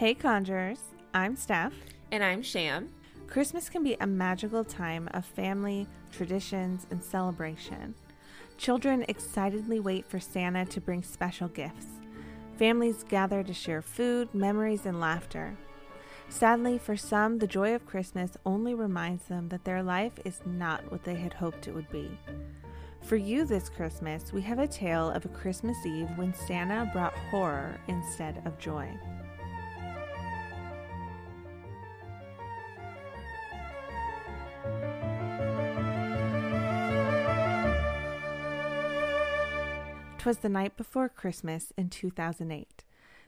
[0.00, 0.80] Hey, Conjurers.
[1.12, 1.74] I'm Steph.
[2.10, 2.88] And I'm Sham.
[3.26, 7.94] Christmas can be a magical time of family, traditions, and celebration.
[8.56, 11.84] Children excitedly wait for Santa to bring special gifts.
[12.56, 15.54] Families gather to share food, memories, and laughter.
[16.30, 20.90] Sadly, for some, the joy of Christmas only reminds them that their life is not
[20.90, 22.10] what they had hoped it would be.
[23.02, 27.12] For you this Christmas, we have a tale of a Christmas Eve when Santa brought
[27.30, 28.88] horror instead of joy.
[40.20, 42.84] Twas the night before Christmas in 2008.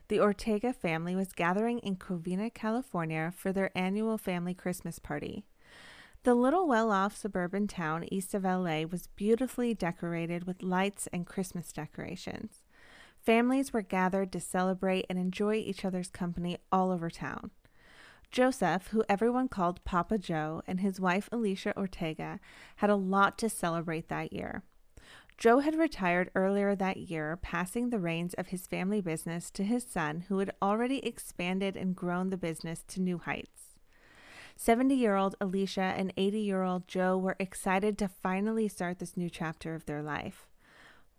[0.09, 5.43] The Ortega family was gathering in Covina, California for their annual family Christmas party.
[6.21, 11.25] The little well off suburban town east of LA was beautifully decorated with lights and
[11.25, 12.61] Christmas decorations.
[13.19, 17.49] Families were gathered to celebrate and enjoy each other's company all over town.
[18.29, 22.39] Joseph, who everyone called Papa Joe, and his wife Alicia Ortega
[22.75, 24.61] had a lot to celebrate that year.
[25.37, 29.83] Joe had retired earlier that year, passing the reins of his family business to his
[29.83, 33.73] son, who had already expanded and grown the business to new heights.
[34.55, 39.17] 70 year old Alicia and 80 year old Joe were excited to finally start this
[39.17, 40.47] new chapter of their life.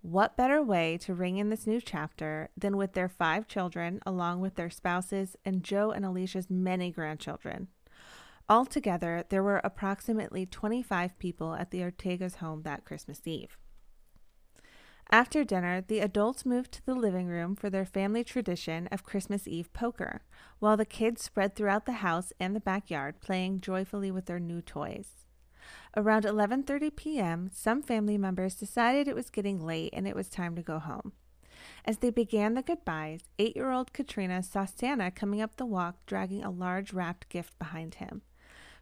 [0.02, 4.40] What better way to ring in this new chapter than with their five children, along
[4.40, 7.68] with their spouses and Joe and Alicia's many grandchildren?
[8.48, 13.56] Altogether, there were approximately 25 people at the Ortega's home that Christmas Eve.
[15.10, 19.46] After dinner, the adults moved to the living room for their family tradition of Christmas
[19.46, 20.22] Eve poker,
[20.58, 24.60] while the kids spread throughout the house and the backyard, playing joyfully with their new
[24.60, 25.26] toys.
[25.96, 30.56] Around 11:30 p.m., some family members decided it was getting late and it was time
[30.56, 31.12] to go home.
[31.84, 36.50] As they began the goodbyes, 8-year-old Katrina saw Santa coming up the walk dragging a
[36.50, 38.22] large wrapped gift behind him.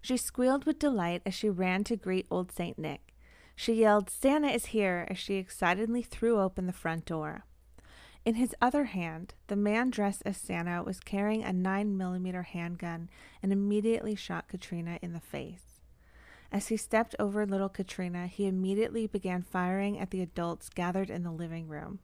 [0.00, 3.11] She squealed with delight as she ran to greet old Saint Nick.
[3.62, 7.44] She yelled, Santa is here, as she excitedly threw open the front door.
[8.24, 13.08] In his other hand, the man dressed as Santa was carrying a 9mm handgun
[13.40, 15.80] and immediately shot Katrina in the face.
[16.50, 21.22] As he stepped over little Katrina, he immediately began firing at the adults gathered in
[21.22, 22.00] the living room.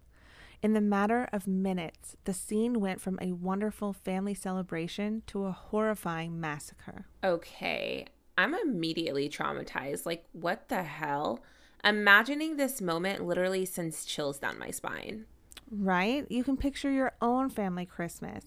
[0.62, 5.50] In the matter of minutes, the scene went from a wonderful family celebration to a
[5.50, 7.06] horrifying massacre.
[7.24, 8.06] Okay,
[8.38, 10.06] I'm immediately traumatized.
[10.06, 11.40] Like, what the hell?
[11.82, 15.24] Imagining this moment literally sends chills down my spine.
[15.68, 16.24] Right?
[16.30, 18.44] You can picture your own family Christmas.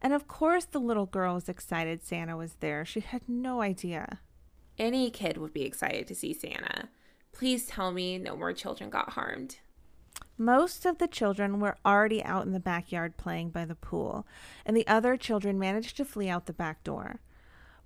[0.00, 2.86] And of course, the little girl was excited Santa was there.
[2.86, 4.20] She had no idea.
[4.78, 6.88] Any kid would be excited to see Santa.
[7.32, 9.58] Please tell me no more children got harmed.
[10.38, 14.26] Most of the children were already out in the backyard playing by the pool,
[14.64, 17.20] and the other children managed to flee out the back door.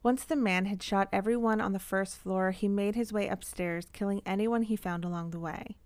[0.02, 3.86] Once the man had shot everyone on the first floor, he made his way upstairs,
[3.92, 5.76] killing anyone he found along the way.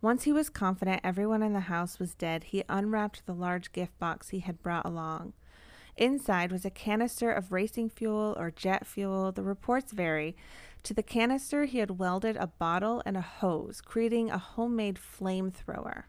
[0.00, 3.98] Once he was confident everyone in the house was dead, he unwrapped the large gift
[3.98, 5.34] box he had brought along.
[5.98, 10.34] Inside was a canister of racing fuel or jet fuel, the reports vary.
[10.84, 16.04] To the canister, he had welded a bottle and a hose, creating a homemade flamethrower.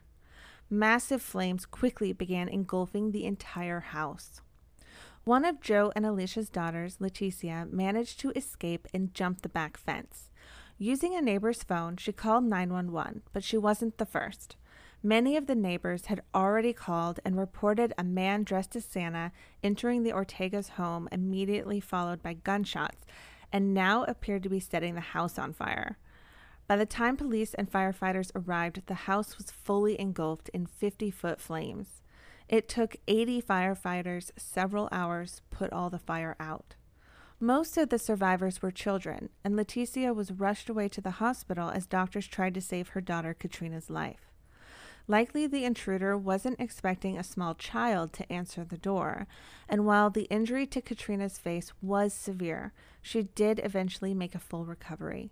[0.70, 4.40] Massive flames quickly began engulfing the entire house.
[5.24, 10.32] One of Joe and Alicia's daughters, Leticia, managed to escape and jump the back fence.
[10.80, 14.56] Using a neighbor's phone, she called 911, but she wasn't the first.
[15.04, 19.32] Many of the neighbors had already called and reported a man dressed as Santa
[19.64, 23.06] entering the Ortega's home, immediately followed by gunshots,
[23.54, 26.00] and now appeared to be setting the house on fire.
[26.66, 31.40] By the time police and firefighters arrived, the house was fully engulfed in 50 foot
[31.40, 32.01] flames.
[32.52, 36.76] It took 80 firefighters several hours to put all the fire out.
[37.40, 41.86] Most of the survivors were children, and Leticia was rushed away to the hospital as
[41.86, 44.30] doctors tried to save her daughter Katrina's life.
[45.08, 49.28] Likely the intruder wasn't expecting a small child to answer the door,
[49.70, 54.66] and while the injury to Katrina's face was severe, she did eventually make a full
[54.66, 55.32] recovery.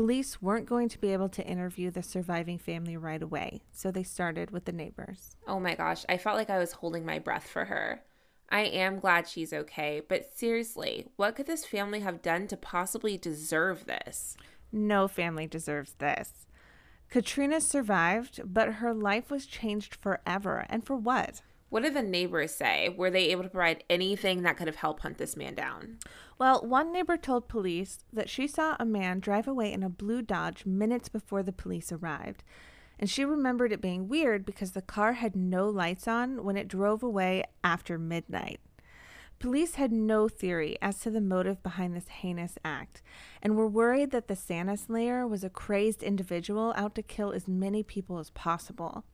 [0.00, 4.02] Police weren't going to be able to interview the surviving family right away, so they
[4.02, 5.36] started with the neighbors.
[5.46, 8.00] Oh my gosh, I felt like I was holding my breath for her.
[8.48, 13.18] I am glad she's okay, but seriously, what could this family have done to possibly
[13.18, 14.38] deserve this?
[14.72, 16.46] No family deserves this.
[17.10, 20.64] Katrina survived, but her life was changed forever.
[20.70, 21.42] And for what?
[21.70, 22.88] What did the neighbors say?
[22.88, 25.98] Were they able to provide anything that could have helped hunt this man down?
[26.36, 30.20] Well, one neighbor told police that she saw a man drive away in a blue
[30.20, 32.42] Dodge minutes before the police arrived.
[32.98, 36.66] And she remembered it being weird because the car had no lights on when it
[36.66, 38.58] drove away after midnight.
[39.38, 43.00] Police had no theory as to the motive behind this heinous act
[43.40, 47.48] and were worried that the Santa Slayer was a crazed individual out to kill as
[47.48, 49.04] many people as possible.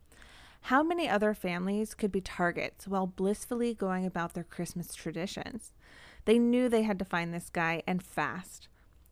[0.62, 5.72] How many other families could be targets while blissfully going about their Christmas traditions?
[6.24, 8.68] They knew they had to find this guy and fast.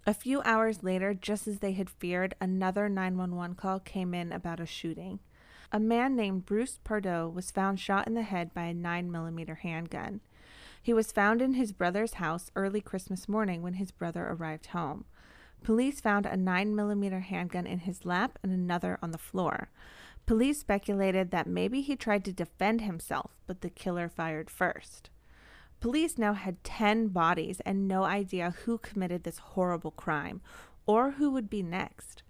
[0.06, 4.60] A few hours later, just as they had feared, another 911 call came in about
[4.60, 5.20] a shooting.
[5.72, 10.20] A man named Bruce Pardo was found shot in the head by a 9mm handgun.
[10.82, 15.06] He was found in his brother's house early Christmas morning when his brother arrived home.
[15.62, 19.70] Police found a 9mm handgun in his lap and another on the floor.
[20.26, 25.10] Police speculated that maybe he tried to defend himself, but the killer fired first.
[25.80, 30.40] Police now had 10 bodies and no idea who committed this horrible crime
[30.86, 32.22] or who would be next.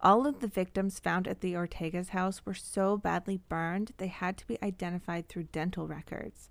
[0.00, 4.36] All of the victims found at the Ortega's house were so badly burned they had
[4.38, 6.50] to be identified through dental records.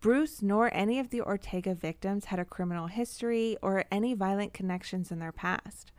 [0.00, 5.10] Bruce nor any of the Ortega victims had a criminal history or any violent connections
[5.10, 5.92] in their past.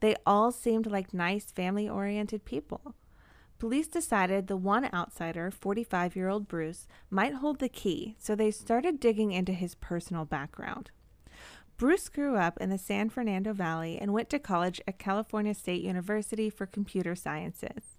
[0.00, 2.94] They all seemed like nice, family oriented people.
[3.58, 8.50] Police decided the one outsider, 45 year old Bruce, might hold the key, so they
[8.50, 10.90] started digging into his personal background.
[11.78, 15.82] Bruce grew up in the San Fernando Valley and went to college at California State
[15.82, 17.98] University for computer sciences.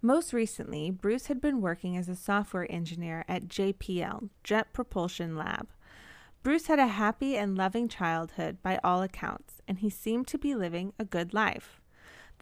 [0.00, 5.68] Most recently, Bruce had been working as a software engineer at JPL, Jet Propulsion Lab.
[6.42, 10.54] Bruce had a happy and loving childhood by all accounts, and he seemed to be
[10.54, 11.81] living a good life.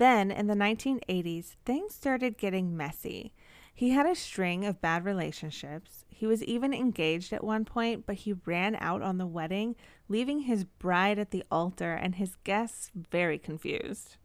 [0.00, 3.35] Then, in the 1980s, things started getting messy.
[3.75, 6.06] He had a string of bad relationships.
[6.08, 9.76] He was even engaged at one point, but he ran out on the wedding,
[10.08, 14.17] leaving his bride at the altar and his guests very confused.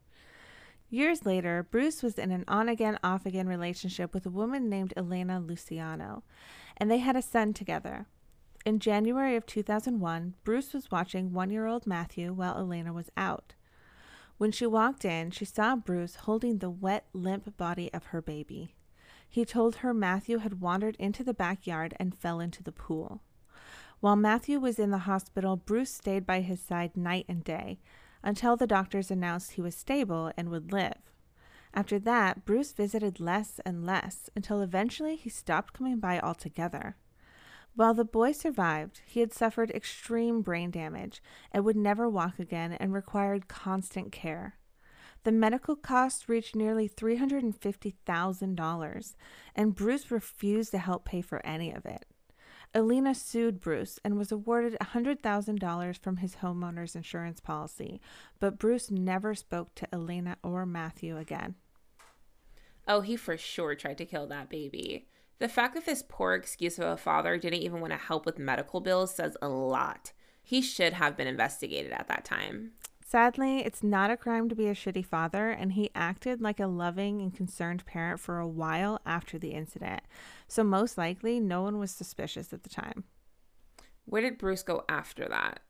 [0.88, 4.94] Years later, Bruce was in an on again, off again relationship with a woman named
[4.96, 6.22] Elena Luciano,
[6.78, 8.06] and they had a son together.
[8.64, 13.52] In January of 2001, Bruce was watching one year old Matthew while Elena was out.
[14.38, 18.74] When she walked in, she saw Bruce holding the wet, limp body of her baby.
[19.28, 23.22] He told her Matthew had wandered into the backyard and fell into the pool.
[24.00, 27.78] While Matthew was in the hospital, Bruce stayed by his side night and day
[28.22, 31.12] until the doctors announced he was stable and would live.
[31.72, 36.96] After that, Bruce visited less and less until eventually he stopped coming by altogether.
[37.76, 42.72] While the boy survived, he had suffered extreme brain damage and would never walk again
[42.72, 44.54] and required constant care.
[45.24, 49.14] The medical costs reached nearly $350,000,
[49.54, 52.06] and Bruce refused to help pay for any of it.
[52.74, 58.00] Elena sued Bruce and was awarded $100,000 from his homeowner's insurance policy,
[58.40, 61.56] but Bruce never spoke to Elena or Matthew again.
[62.88, 65.08] Oh, he for sure tried to kill that baby.
[65.38, 68.38] The fact that this poor excuse of a father didn't even want to help with
[68.38, 70.12] medical bills says a lot.
[70.42, 72.72] He should have been investigated at that time.
[73.08, 76.66] Sadly, it's not a crime to be a shitty father, and he acted like a
[76.66, 80.02] loving and concerned parent for a while after the incident.
[80.48, 83.04] So, most likely, no one was suspicious at the time.
[84.06, 85.60] Where did Bruce go after that?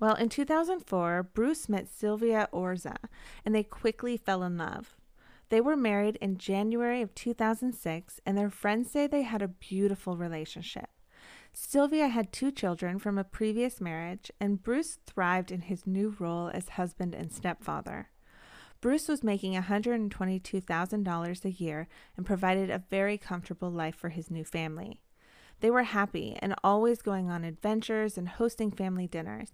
[0.00, 2.96] Well, in 2004, Bruce met Sylvia Orza,
[3.44, 4.96] and they quickly fell in love.
[5.50, 10.16] They were married in January of 2006, and their friends say they had a beautiful
[10.16, 10.88] relationship.
[11.52, 16.48] Sylvia had two children from a previous marriage, and Bruce thrived in his new role
[16.54, 18.10] as husband and stepfather.
[18.80, 24.44] Bruce was making $122,000 a year and provided a very comfortable life for his new
[24.44, 25.02] family.
[25.58, 29.50] They were happy and always going on adventures and hosting family dinners.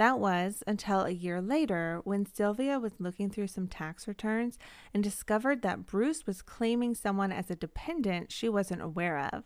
[0.00, 4.58] That was until a year later when Sylvia was looking through some tax returns
[4.94, 9.44] and discovered that Bruce was claiming someone as a dependent she wasn't aware of.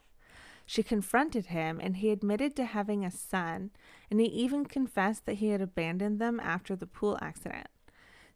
[0.65, 3.73] She confronted him and he admitted to having a son,
[4.09, 7.67] and he even confessed that he had abandoned them after the pool accident.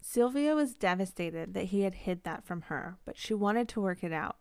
[0.00, 4.02] Sylvia was devastated that he had hid that from her, but she wanted to work
[4.02, 4.38] it out.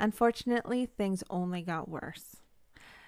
[0.00, 2.38] Unfortunately, things only got worse.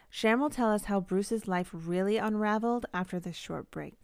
[0.08, 3.98] Shan will tell us how Bruce's life really unraveled after this short break.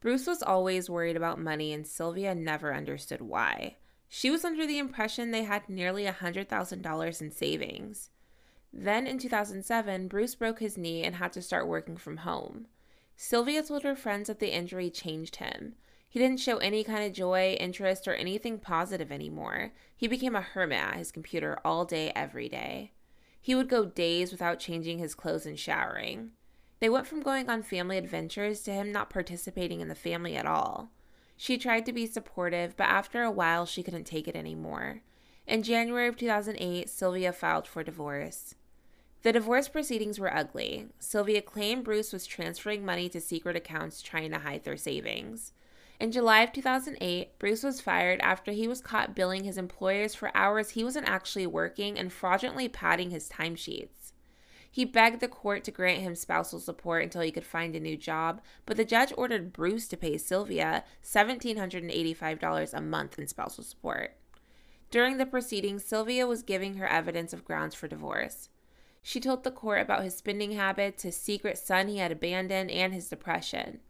[0.00, 3.76] Bruce was always worried about money, and Sylvia never understood why.
[4.08, 8.10] She was under the impression they had nearly $100,000 in savings.
[8.72, 12.66] Then in 2007, Bruce broke his knee and had to start working from home.
[13.16, 15.74] Sylvia told her friends that the injury changed him.
[16.08, 19.72] He didn't show any kind of joy, interest, or anything positive anymore.
[19.96, 22.92] He became a hermit at his computer all day, every day.
[23.40, 26.32] He would go days without changing his clothes and showering.
[26.80, 30.46] They went from going on family adventures to him not participating in the family at
[30.46, 30.90] all.
[31.36, 35.02] She tried to be supportive, but after a while, she couldn't take it anymore.
[35.46, 38.54] In January of 2008, Sylvia filed for divorce.
[39.22, 40.88] The divorce proceedings were ugly.
[40.98, 45.52] Sylvia claimed Bruce was transferring money to secret accounts trying to hide their savings.
[46.00, 50.30] In July of 2008, Bruce was fired after he was caught billing his employers for
[50.36, 54.12] hours he wasn't actually working and fraudulently padding his timesheets.
[54.70, 57.96] He begged the court to grant him spousal support until he could find a new
[57.96, 64.16] job, but the judge ordered Bruce to pay Sylvia $1,785 a month in spousal support.
[64.92, 68.50] During the proceedings, Sylvia was giving her evidence of grounds for divorce.
[69.02, 72.94] She told the court about his spending habits, his secret son he had abandoned, and
[72.94, 73.80] his depression.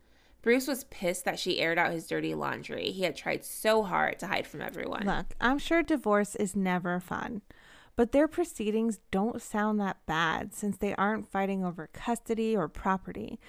[0.43, 2.91] Bruce was pissed that she aired out his dirty laundry.
[2.91, 5.05] He had tried so hard to hide from everyone.
[5.05, 7.43] Look, I'm sure divorce is never fun,
[7.97, 13.41] but their proceedings don't sound that bad since they aren't fighting over custody or property.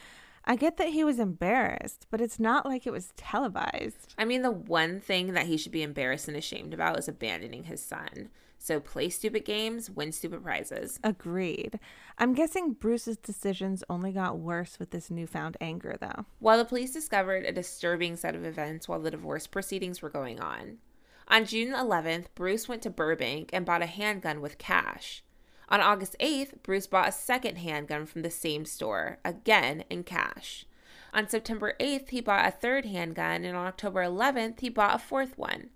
[0.49, 4.15] I get that he was embarrassed, but it's not like it was televised.
[4.17, 7.65] I mean, the one thing that he should be embarrassed and ashamed about is abandoning
[7.65, 8.29] his son.
[8.57, 10.99] So play stupid games, win stupid prizes.
[11.03, 11.79] Agreed.
[12.17, 16.25] I'm guessing Bruce's decisions only got worse with this newfound anger, though.
[16.39, 20.39] While the police discovered a disturbing set of events while the divorce proceedings were going
[20.39, 20.79] on.
[21.27, 25.23] On June 11th, Bruce went to Burbank and bought a handgun with cash.
[25.69, 30.65] On August 8th, Bruce bought a second handgun from the same store, again in cash.
[31.13, 34.99] On September 8th, he bought a third handgun, and on October 11th, he bought a
[34.99, 35.69] fourth one.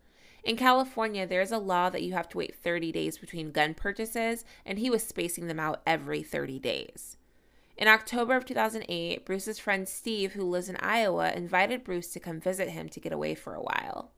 [0.43, 3.75] In California, there is a law that you have to wait 30 days between gun
[3.75, 7.17] purchases, and he was spacing them out every 30 days.
[7.77, 12.39] In October of 2008, Bruce's friend Steve, who lives in Iowa, invited Bruce to come
[12.39, 14.11] visit him to get away for a while.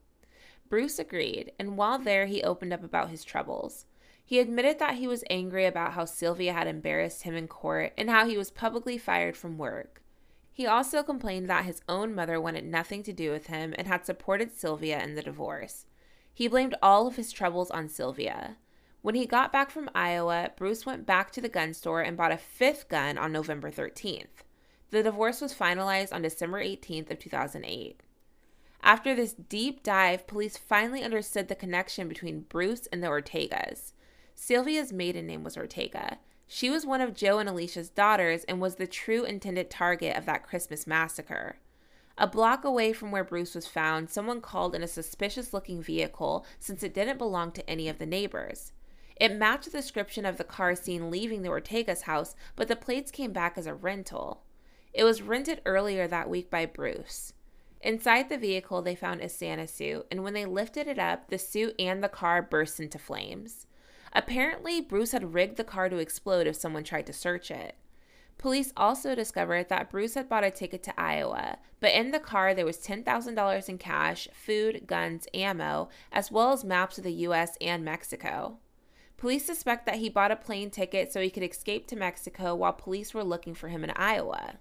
[0.70, 3.86] Bruce agreed, and while there, he opened up about his troubles.
[4.28, 8.10] He admitted that he was angry about how Sylvia had embarrassed him in court and
[8.10, 10.02] how he was publicly fired from work.
[10.52, 14.06] He also complained that his own mother wanted nothing to do with him and had
[14.06, 15.86] supported Sylvia in the divorce.
[16.34, 18.58] He blamed all of his troubles on Sylvia.
[19.04, 22.32] When he got back from Iowa, Bruce went back to the gun store and bought
[22.32, 24.44] a fifth gun on November 13th.
[24.90, 28.02] The divorce was finalized on December 18th of 2008.
[28.82, 33.94] After this deep dive, police finally understood the connection between Bruce and the Ortegas.
[34.36, 36.20] Sylvia's maiden name was Ortega.
[36.46, 40.26] She was one of Joe and Alicia's daughters and was the true intended target of
[40.26, 41.56] that Christmas massacre.
[42.18, 46.46] A block away from where Bruce was found, someone called in a suspicious looking vehicle
[46.60, 48.74] since it didn't belong to any of the neighbors.
[49.16, 53.12] It matched the description of the car seen leaving the Ortega's house, but the plates
[53.12, 54.44] came back as a rental.
[54.94, 57.34] It was rented earlier that week by Bruce.
[57.82, 61.38] Inside the vehicle, they found a Santa suit, and when they lifted it up, the
[61.38, 63.68] suit and the car burst into flames.
[64.16, 67.76] Apparently, Bruce had rigged the car to explode if someone tried to search it.
[68.38, 72.54] Police also discovered that Bruce had bought a ticket to Iowa, but in the car
[72.54, 77.58] there was $10,000 in cash, food, guns, ammo, as well as maps of the US
[77.60, 78.58] and Mexico.
[79.18, 82.74] Police suspect that he bought a plane ticket so he could escape to Mexico while
[82.74, 84.56] police were looking for him in Iowa.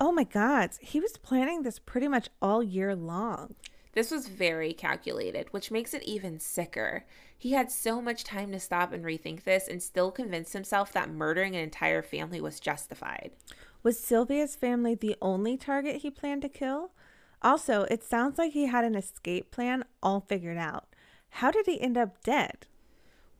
[0.00, 3.54] Oh my God, he was planning this pretty much all year long.
[3.92, 7.04] This was very calculated, which makes it even sicker.
[7.36, 11.10] He had so much time to stop and rethink this and still convince himself that
[11.10, 13.32] murdering an entire family was justified.
[13.82, 16.92] Was Sylvia's family the only target he planned to kill?
[17.42, 20.94] Also, it sounds like he had an escape plan all figured out.
[21.30, 22.66] How did he end up dead?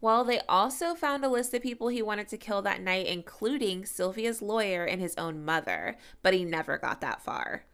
[0.00, 3.84] Well, they also found a list of people he wanted to kill that night, including
[3.84, 7.64] Sylvia's lawyer and his own mother, but he never got that far.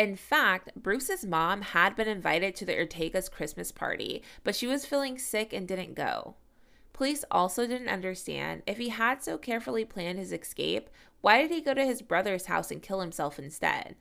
[0.00, 4.86] In fact, Bruce's mom had been invited to the Ortega's Christmas party, but she was
[4.86, 6.36] feeling sick and didn't go.
[6.94, 10.88] Police also didn't understand if he had so carefully planned his escape,
[11.20, 13.94] why did he go to his brother's house and kill himself instead?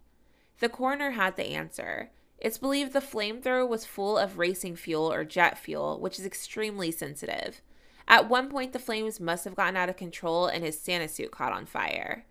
[0.61, 2.11] The coroner had the answer.
[2.37, 6.91] It's believed the flamethrower was full of racing fuel or jet fuel, which is extremely
[6.91, 7.61] sensitive.
[8.07, 11.31] At one point, the flames must have gotten out of control and his Santa suit
[11.31, 12.23] caught on fire.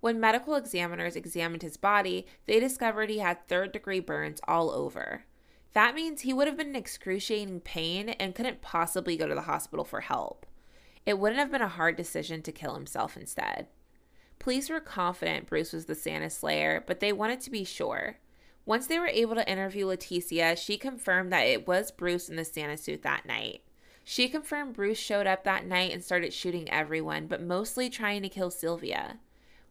[0.00, 5.24] When medical examiners examined his body, they discovered he had third degree burns all over.
[5.72, 9.42] That means he would have been in excruciating pain and couldn't possibly go to the
[9.42, 10.46] hospital for help.
[11.06, 13.68] It wouldn't have been a hard decision to kill himself instead.
[14.38, 18.16] Police were confident Bruce was the Santa Slayer, but they wanted to be sure.
[18.64, 22.44] Once they were able to interview Leticia, she confirmed that it was Bruce in the
[22.44, 23.62] Santa suit that night.
[24.02, 28.28] She confirmed Bruce showed up that night and started shooting everyone, but mostly trying to
[28.28, 29.18] kill Sylvia.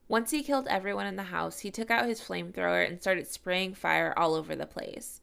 [0.09, 3.75] Once he killed everyone in the house, he took out his flamethrower and started spraying
[3.75, 5.21] fire all over the place.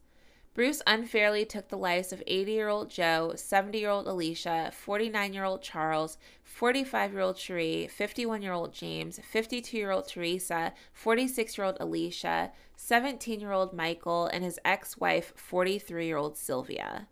[0.53, 5.33] Bruce unfairly took the lives of 80 year old Joe, 70 year old Alicia, 49
[5.33, 10.73] year old Charles, 45 year old Cherie, 51 year old James, 52 year old Teresa,
[10.93, 16.37] 46 year old Alicia, 17 year old Michael, and his ex wife, 43 year old
[16.37, 17.09] Sylvia.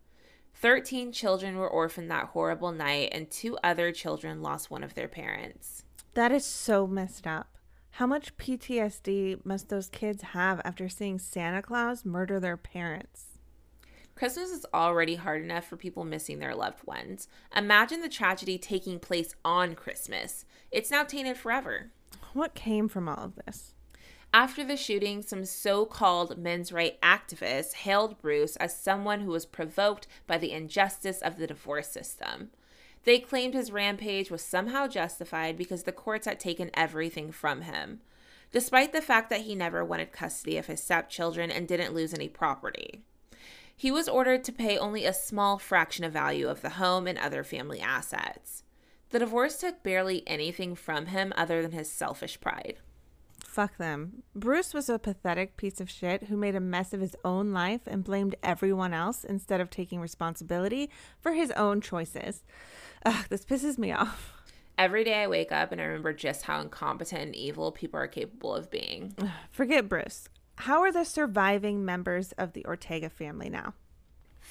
[0.53, 5.09] 13 children were orphaned that horrible night, and two other children lost one of their
[5.09, 5.83] parents.
[6.13, 7.54] That is so messed up.
[7.95, 13.37] How much PTSD must those kids have after seeing Santa Claus murder their parents?
[14.15, 17.29] Christmas is already hard enough for people missing their loved ones.
[17.55, 20.43] Imagine the tragedy taking place on Christmas.
[20.71, 21.91] It's now tainted forever.
[22.33, 23.73] What came from all of this?
[24.33, 29.45] After the shooting, some so called men's rights activists hailed Bruce as someone who was
[29.45, 32.49] provoked by the injustice of the divorce system.
[33.05, 38.01] They claimed his rampage was somehow justified because the courts had taken everything from him,
[38.51, 42.27] despite the fact that he never wanted custody of his stepchildren and didn't lose any
[42.27, 43.03] property.
[43.77, 47.17] He was ordered to pay only a small fraction of value of the home and
[47.19, 48.63] other family assets.
[49.09, 52.77] The divorce took barely anything from him other than his selfish pride.
[53.55, 54.23] Fuck them.
[54.35, 57.79] Bruce was a pathetic piece of shit who made a mess of his own life
[57.87, 60.89] and blamed everyone else instead of taking responsibility
[61.21, 62.43] for his own choices.
[63.05, 64.33] Ugh, this pisses me off.
[64.77, 68.09] Every day I wake up and I remember just how incompetent and evil people are
[68.09, 69.15] capable of being.
[69.51, 70.27] Forget Bruce.
[70.57, 73.73] How are the surviving members of the Ortega family now?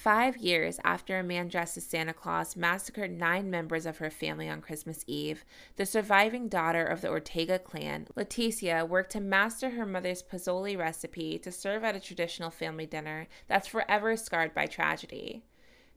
[0.05, 4.47] Five years after a man dressed as Santa Claus massacred nine members of her family
[4.47, 5.43] on Christmas Eve,
[5.77, 11.39] the surviving daughter of the Ortega clan, Leticia, worked to master her mother's pozole recipe
[11.39, 15.41] to serve at a traditional family dinner that's forever scarred by tragedy.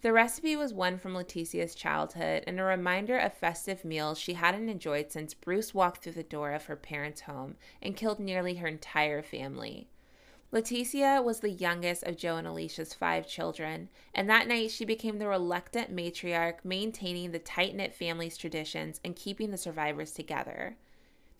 [0.00, 4.70] The recipe was one from Leticia's childhood and a reminder of festive meals she hadn't
[4.70, 8.68] enjoyed since Bruce walked through the door of her parents' home and killed nearly her
[8.68, 9.90] entire family.
[10.50, 15.18] Leticia was the youngest of Joe and Alicia's five children, and that night she became
[15.18, 20.76] the reluctant matriarch, maintaining the tight knit family's traditions and keeping the survivors together.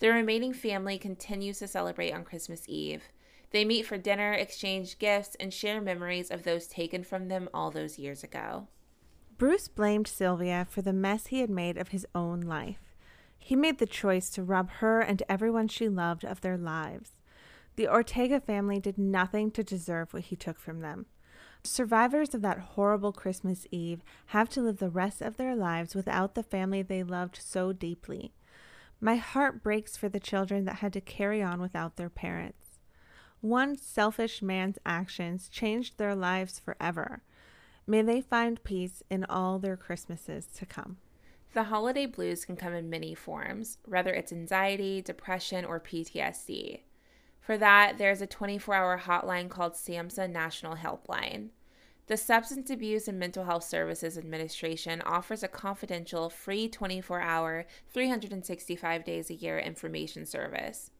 [0.00, 3.04] The remaining family continues to celebrate on Christmas Eve.
[3.50, 7.70] They meet for dinner, exchange gifts, and share memories of those taken from them all
[7.70, 8.68] those years ago.
[9.38, 12.94] Bruce blamed Sylvia for the mess he had made of his own life.
[13.38, 17.12] He made the choice to rob her and everyone she loved of their lives.
[17.78, 21.06] The Ortega family did nothing to deserve what he took from them.
[21.62, 26.34] Survivors of that horrible Christmas Eve have to live the rest of their lives without
[26.34, 28.34] the family they loved so deeply.
[29.00, 32.80] My heart breaks for the children that had to carry on without their parents.
[33.42, 37.22] One selfish man's actions changed their lives forever.
[37.86, 40.96] May they find peace in all their Christmases to come.
[41.54, 46.80] The holiday blues can come in many forms, whether it's anxiety, depression, or PTSD.
[47.48, 51.48] For that, there's a 24 hour hotline called SAMHSA National Helpline.
[52.06, 59.02] The Substance Abuse and Mental Health Services Administration offers a confidential, free 24 hour, 365
[59.02, 60.90] days a year information service.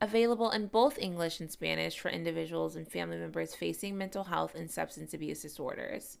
[0.00, 4.68] Available in both English and Spanish for individuals and family members facing mental health and
[4.68, 6.18] substance abuse disorders.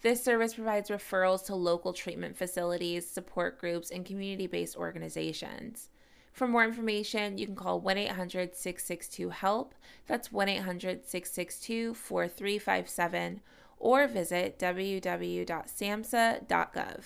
[0.00, 5.90] This service provides referrals to local treatment facilities, support groups, and community based organizations.
[6.32, 9.74] For more information, you can call 1 800 662 HELP.
[10.06, 13.40] That's 1 800 662 4357
[13.78, 17.02] or visit www.samhsa.gov.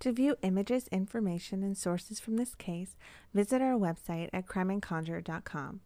[0.00, 2.96] To view images, information, and sources from this case,
[3.32, 5.80] visit our website at crimeandconjure.com.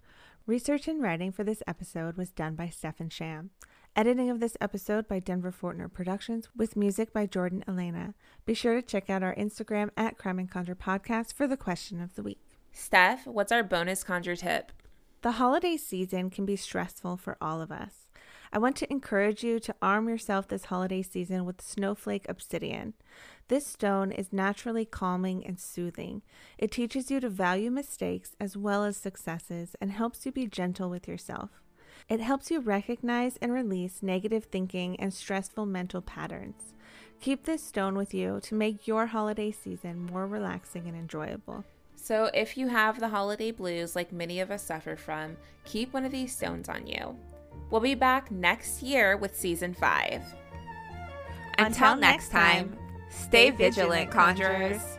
[0.46, 3.50] Research and writing for this episode was done by Steph and Sham.
[3.96, 8.14] Editing of this episode by Denver Fortner Productions with music by Jordan Elena.
[8.44, 12.00] Be sure to check out our Instagram at Crime and Conjure Podcast for the question
[12.00, 12.45] of the week.
[12.78, 14.70] Steph, what's our bonus conjure tip?
[15.22, 18.10] The holiday season can be stressful for all of us.
[18.52, 22.92] I want to encourage you to arm yourself this holiday season with Snowflake Obsidian.
[23.48, 26.20] This stone is naturally calming and soothing.
[26.58, 30.90] It teaches you to value mistakes as well as successes and helps you be gentle
[30.90, 31.62] with yourself.
[32.10, 36.74] It helps you recognize and release negative thinking and stressful mental patterns.
[37.22, 41.64] Keep this stone with you to make your holiday season more relaxing and enjoyable.
[42.06, 46.04] So, if you have the holiday blues like many of us suffer from, keep one
[46.04, 47.18] of these stones on you.
[47.68, 50.22] We'll be back next year with season five.
[51.58, 52.78] Until, Until next time,
[53.10, 54.98] stay vigilant, conjurers.